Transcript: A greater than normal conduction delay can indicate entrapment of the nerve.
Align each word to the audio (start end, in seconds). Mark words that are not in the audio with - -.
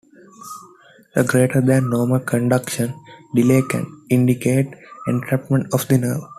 A 1.15 1.23
greater 1.23 1.61
than 1.61 1.91
normal 1.91 2.21
conduction 2.21 2.95
delay 3.35 3.61
can 3.61 3.85
indicate 4.09 4.65
entrapment 5.07 5.71
of 5.75 5.87
the 5.89 5.99
nerve. 5.99 6.23